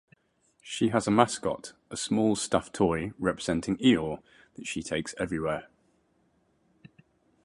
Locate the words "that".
4.55-4.65